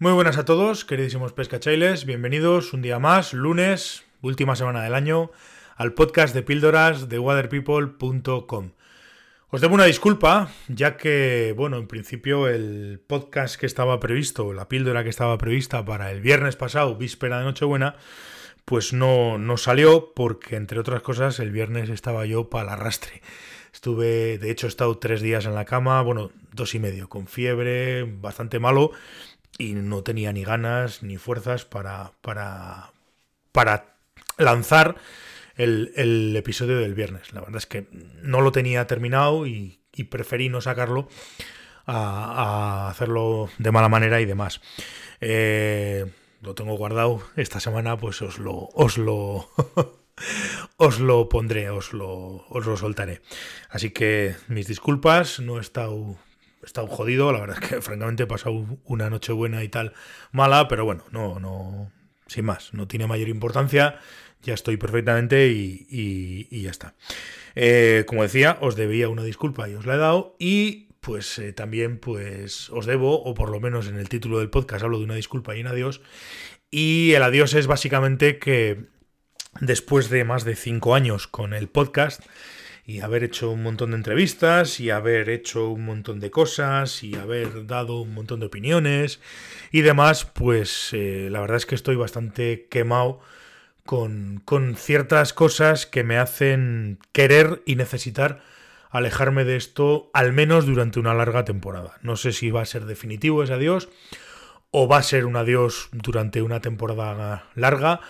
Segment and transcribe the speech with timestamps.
[0.00, 5.32] Muy buenas a todos, queridísimos pescachailes, bienvenidos un día más, lunes, última semana del año,
[5.74, 8.70] al podcast de píldoras de waterpeople.com.
[9.50, 14.68] Os debo una disculpa, ya que, bueno, en principio el podcast que estaba previsto, la
[14.68, 17.96] píldora que estaba prevista para el viernes pasado, víspera de Nochebuena,
[18.64, 23.20] pues no, no salió porque, entre otras cosas, el viernes estaba yo para el arrastre.
[23.72, 27.26] Estuve, de hecho, he estado tres días en la cama, bueno, dos y medio, con
[27.26, 28.92] fiebre, bastante malo,
[29.58, 32.92] y no tenía ni ganas ni fuerzas para, para,
[33.52, 33.96] para
[34.38, 34.96] lanzar
[35.56, 37.32] el, episodio del viernes.
[37.32, 37.88] La verdad es que
[38.22, 39.80] no lo tenía terminado y,
[40.10, 41.08] preferí no sacarlo
[41.84, 44.60] a, hacerlo de mala manera y demás.
[45.20, 46.06] Eh,
[46.40, 47.20] lo tengo guardado.
[47.34, 49.50] Esta semana pues os lo, os lo,
[50.76, 53.22] os lo pondré, os lo, os lo soltaré.
[53.70, 56.16] Así que mis disculpas, no he estado
[56.62, 59.92] he estado jodido, la verdad es que francamente he pasado una noche buena y tal
[60.32, 61.90] mala, pero bueno, no, no,
[62.26, 63.98] sin más, no tiene mayor importancia,
[64.42, 66.94] ya estoy perfectamente y, ya está.
[67.54, 71.52] Eh, como decía, os debía una disculpa y os la he dado y pues eh,
[71.52, 75.04] también pues os debo, o por lo menos en el título del podcast hablo de
[75.04, 76.02] una disculpa y un adiós,
[76.70, 78.86] y el adiós es básicamente que
[79.60, 82.22] después de más de cinco años con el podcast,
[82.88, 87.16] y haber hecho un montón de entrevistas y haber hecho un montón de cosas y
[87.16, 89.20] haber dado un montón de opiniones
[89.70, 93.20] y demás, pues eh, la verdad es que estoy bastante quemado
[93.84, 98.40] con, con ciertas cosas que me hacen querer y necesitar
[98.88, 101.98] alejarme de esto al menos durante una larga temporada.
[102.00, 103.90] No sé si va a ser definitivo ese adiós
[104.70, 108.00] o va a ser un adiós durante una temporada larga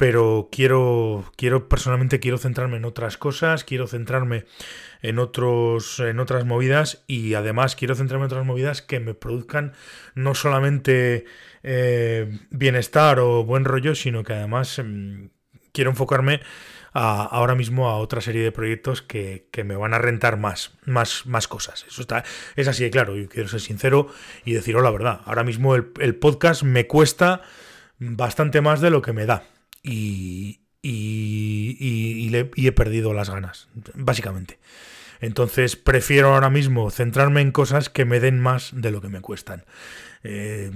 [0.00, 4.46] pero quiero, quiero personalmente quiero centrarme en otras cosas, quiero centrarme
[5.02, 9.74] en otros, en otras movidas y además quiero centrarme en otras movidas que me produzcan
[10.14, 11.26] no solamente
[11.62, 15.26] eh, bienestar o buen rollo, sino que además mm,
[15.70, 16.40] quiero enfocarme
[16.94, 21.46] ahora mismo a otra serie de proyectos que, me van a rentar más, más, más
[21.46, 21.84] cosas.
[21.86, 22.24] Eso está,
[22.56, 23.16] es así de claro.
[23.16, 24.06] Yo quiero ser sincero
[24.46, 25.20] y deciros la verdad.
[25.26, 27.42] Ahora mismo el podcast me cuesta
[27.98, 29.44] bastante más de lo que me da
[29.82, 34.58] y, y, he perdido las ganas, básicamente.
[35.20, 39.20] Entonces prefiero ahora mismo centrarme en cosas que me den más de lo que me
[39.20, 39.64] cuestan.
[40.24, 40.70] Eh,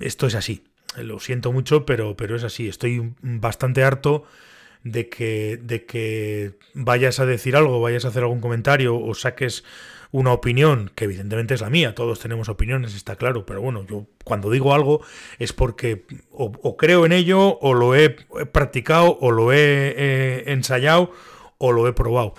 [0.00, 0.64] esto es así.
[0.96, 2.68] Lo siento mucho, pero, pero es así.
[2.68, 4.24] Estoy bastante harto
[4.82, 9.64] de que, de que vayas a decir algo, vayas a hacer algún comentario o saques
[10.10, 14.06] una opinión, que evidentemente es la mía, todos tenemos opiniones, está claro, pero bueno, yo
[14.24, 15.00] cuando digo algo
[15.38, 21.12] es porque o, creo en ello, o lo he, practicado, o lo he ensayado,
[21.58, 22.34] o lo he probado.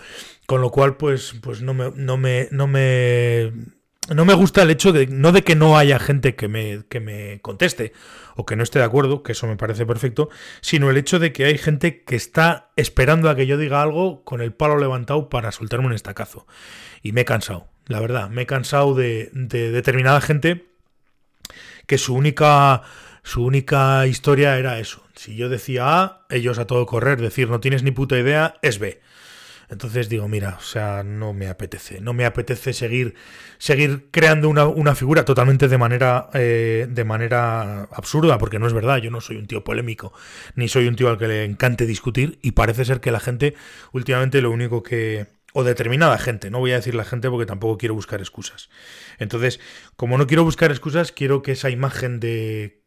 [0.45, 3.51] Con lo cual, pues, pues no me, no me, no me,
[4.13, 6.99] no me gusta el hecho de, no de que no haya gente que me, que
[6.99, 7.93] me conteste
[8.35, 10.29] o que no esté de acuerdo, que eso me parece perfecto,
[10.61, 14.23] sino el hecho de que hay gente que está esperando a que yo diga algo
[14.23, 16.47] con el palo levantado para soltarme un estacazo
[17.01, 20.67] y me he cansado, la verdad, me he cansado de, determinada gente
[21.85, 22.83] que su única,
[23.23, 25.03] su única historia era eso.
[25.15, 28.77] Si yo decía A, ellos a todo correr, decir no tienes ni puta idea, es
[28.77, 29.01] B.
[29.69, 33.15] Entonces digo, mira, o sea, no me apetece, no me apetece seguir,
[33.57, 38.97] seguir creando una, figura totalmente de manera, eh, de manera absurda, porque no es verdad,
[38.97, 40.13] yo no soy un tío polémico,
[40.55, 43.55] ni soy un tío al que le encante discutir, y parece ser que la gente
[43.91, 47.77] últimamente lo único que, o determinada gente, no voy a decir la gente porque tampoco
[47.77, 48.69] quiero buscar excusas.
[49.19, 49.59] Entonces,
[49.97, 52.86] como no quiero buscar excusas, quiero que esa imagen de,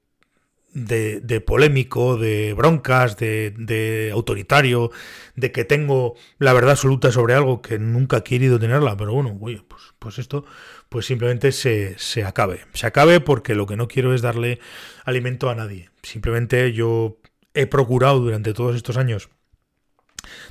[0.73, 4.91] de, polémico, de broncas, de, autoritario,
[5.37, 9.37] de que tengo la verdad absoluta sobre algo que nunca he querido tenerla, pero bueno,
[9.41, 10.45] oye, pues, pues esto
[10.89, 12.67] pues simplemente se, se acabe.
[12.73, 14.59] Se acabe porque lo que no quiero es darle
[15.05, 15.91] alimento a nadie.
[16.03, 17.19] Simplemente yo
[17.55, 19.29] he procurado durante todos estos años,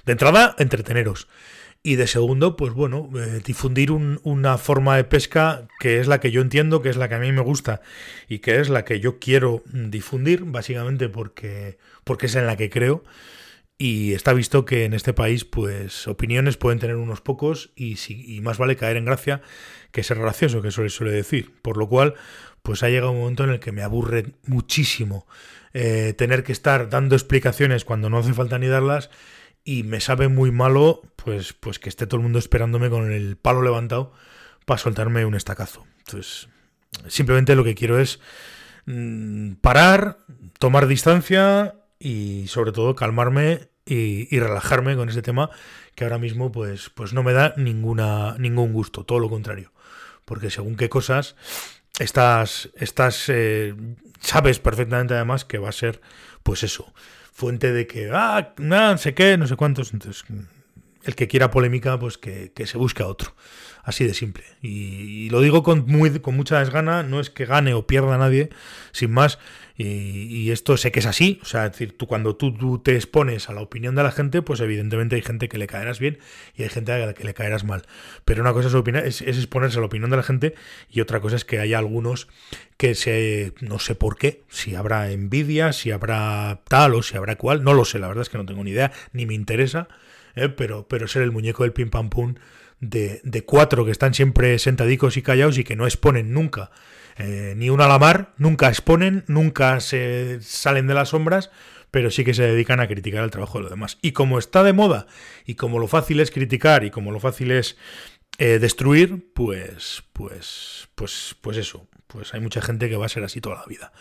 [0.05, 1.27] de entrada, entreteneros
[1.81, 6.29] y de segundo, pues bueno, eh, difundir una forma de pesca que es la que
[6.29, 7.81] yo entiendo, que es la que a mí me gusta
[8.27, 12.69] y que es la que yo quiero difundir, básicamente porque, porque es en la que
[12.69, 13.03] creo.
[13.77, 18.41] Y está visto que en este país, pues, opiniones pueden tener unos pocos y, si,
[18.41, 19.41] más vale caer en gracia
[19.93, 21.53] que ser gracioso, que eso le suele decir.
[21.61, 22.15] Por lo cual,
[22.61, 25.27] pues ha llegado un momento en el que me aburre muchísimo
[25.73, 29.09] eh, tener que estar dando explicaciones cuando no hace falta ni darlas
[29.63, 33.37] y me sabe muy malo pues, pues que esté todo el mundo esperándome con el
[33.37, 34.13] palo levantado
[34.65, 35.85] para soltarme un estacazo.
[35.99, 36.49] Entonces,
[37.07, 38.19] simplemente lo que quiero es
[38.85, 40.19] mm, parar,
[40.59, 45.49] tomar distancia y sobre todo calmarme y, relajarme con ese tema
[45.95, 49.71] que ahora mismo pues, pues no me da ninguna, ningún gusto, todo lo contrario.
[50.25, 51.35] Porque según qué cosas
[51.99, 53.75] estás, estás eh,
[54.19, 56.01] sabes perfectamente además que va a ser,
[56.43, 56.93] pues eso,
[57.31, 59.93] fuente de que, ah, no sé qué, no sé cuántos.
[59.93, 60.25] Entonces,
[61.03, 63.35] el que quiera polémica, pues que, se busque a otro.
[63.83, 64.43] Así de simple.
[64.61, 68.49] Y, lo digo con, muy, con mucha desgana, no es que gane o pierda nadie,
[68.91, 69.39] sin más.
[69.81, 71.39] Y, esto sé que es así.
[71.41, 74.41] O sea, es decir, tú cuando tú, te expones a la opinión de la gente,
[74.41, 76.19] pues evidentemente hay gente que le caerás bien
[76.53, 77.83] y hay gente a la que le caerás mal.
[78.25, 78.67] Pero una cosa
[79.05, 80.53] es, es, exponerse a la opinión de la gente
[80.89, 82.27] y otra cosa es que haya algunos
[82.75, 87.37] que se, no sé por qué, si habrá envidia, si habrá tal o si habrá
[87.37, 89.87] cual, no lo sé, la verdad es que no tengo ni idea, ni me interesa
[90.35, 90.49] ¿eh?
[90.49, 92.35] pero, pero ser el muñeco del pim pam pum
[92.79, 96.71] de, de, cuatro que están siempre sentadicos y callados y que no exponen nunca.
[97.19, 101.51] Eh, ni una a la mar, nunca exponen, nunca se salen de las sombras,
[101.91, 103.97] pero sí que se dedican a criticar el trabajo de los demás.
[104.01, 105.05] Y como está de moda,
[105.45, 107.77] y como lo fácil es criticar, y como lo fácil es
[108.37, 113.23] eh, destruir, pues, pues, pues, pues eso, pues hay mucha gente que va a ser
[113.25, 113.91] así toda la vida.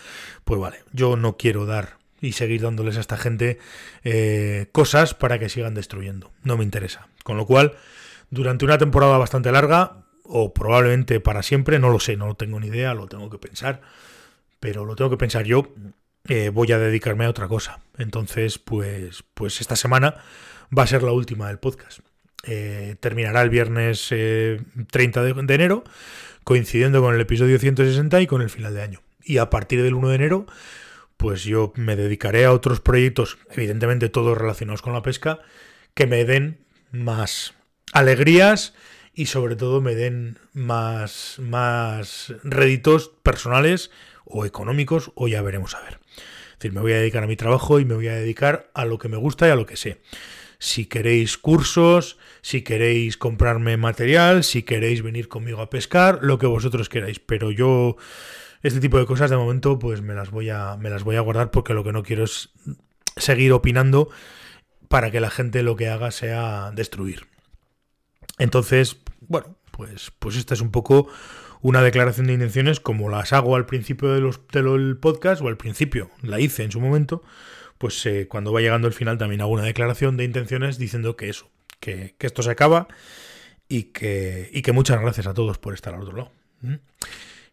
[0.44, 3.58] Pues vale, yo no quiero dar y seguir dándoles a esta gente
[4.04, 6.30] eh, cosas para que sigan destruyendo.
[6.44, 7.08] No me interesa.
[7.24, 7.76] Con lo cual,
[8.30, 12.69] durante una temporada bastante larga, o probablemente para siempre, no lo sé, no tengo ni
[12.69, 13.80] idea, lo tengo que pensar,
[14.60, 15.72] pero lo tengo que pensar yo,
[16.28, 17.80] eh, voy a dedicarme a otra cosa.
[17.96, 20.16] Entonces, pues, pues esta semana
[20.76, 22.00] va a ser la última del podcast.
[22.44, 25.84] Eh, terminará el viernes 30 de, de enero,
[26.44, 29.00] coincidiendo con el episodio 160 y con el final de año.
[29.25, 30.46] Y a partir del 1 de enero
[31.19, 35.40] pues yo me dedicaré a otros proyectos, evidentemente todos relacionados con la pesca,
[35.94, 36.60] que me den
[36.92, 37.54] más
[37.92, 38.72] alegrías
[39.18, 43.90] y sobre todo me den más, más réditos personales
[44.24, 45.98] o económicos, o ya veremos a ver.
[46.52, 48.84] Es decir, me voy a dedicar a mi trabajo y me voy a dedicar a
[48.84, 50.00] lo que me gusta y a lo que sé.
[50.60, 56.46] Si queréis cursos, si queréis comprarme material, si queréis venir conmigo a pescar, lo que
[56.46, 57.18] vosotros queráis.
[57.18, 57.96] Pero yo
[58.62, 61.22] este tipo de cosas de momento pues me las voy a me las voy a
[61.22, 62.50] guardar porque lo que no quiero es
[63.16, 64.10] seguir opinando
[64.86, 67.26] para que la gente lo que haga sea destruir.
[68.38, 71.08] Entonces, bueno, pues pues esta es un poco
[71.61, 75.56] una declaración de intenciones como las hago al principio de los, del podcast o al
[75.56, 77.23] principio la hice en su momento,
[77.79, 81.29] pues eh, cuando va llegando el final también hago una declaración de intenciones diciendo que
[81.29, 81.50] eso,
[81.81, 82.88] que, esto se acaba
[83.69, 86.32] y que, y que muchas gracias a todos por estar al otro lado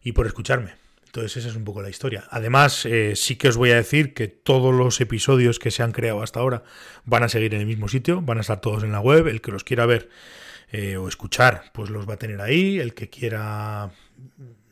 [0.02, 0.74] y por escucharme.
[1.06, 2.24] Entonces esa es un poco la historia.
[2.30, 5.92] Además, eh, sí que os voy a decir que todos los episodios que se han
[5.92, 6.62] creado hasta ahora
[7.04, 9.26] van a seguir en el mismo sitio, van a estar todos en la web.
[9.26, 10.10] El que los quiera ver
[10.72, 12.78] eh, o escuchar, pues los va a tener ahí.
[12.78, 13.90] El que quiera,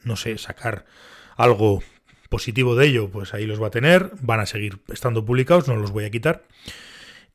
[0.02, 0.86] no sé, sacar
[1.36, 1.82] algo
[2.28, 4.10] positivo de ello, pues ahí los va a tener.
[4.20, 6.44] Van a seguir estando publicados, no los voy a quitar.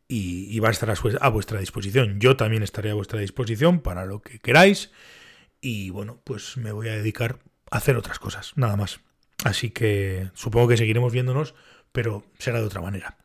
[0.07, 0.91] Y, va a estar
[1.21, 2.19] a vuestra disposición.
[2.19, 4.91] Yo también estaré a vuestra disposición para lo que queráis.
[5.61, 7.39] Y bueno, pues me voy a dedicar
[7.71, 9.00] hacer otras cosas, nada más.
[9.44, 11.53] Así que supongo que seguiremos viéndonos,
[11.91, 13.17] pero será de otra manera.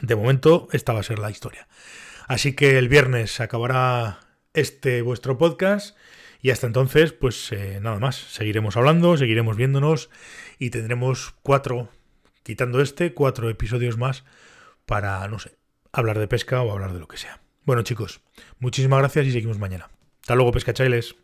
[0.00, 1.68] De momento, esta va a ser la historia.
[2.28, 4.20] Así que el viernes acabará
[4.56, 5.96] este vuestro podcast
[6.42, 8.16] y hasta entonces, pues eh, nada más.
[8.16, 10.10] Seguiremos hablando, seguiremos viéndonos
[10.58, 11.88] y tendremos cuatro,
[12.42, 14.24] quitando este, cuatro episodios más
[14.84, 15.56] para, no sé,
[15.92, 17.40] hablar de pesca o hablar de lo que sea.
[17.64, 18.20] Bueno chicos,
[18.58, 19.88] muchísimas gracias y seguimos mañana.
[20.20, 21.16] Hasta luego, pescachailes.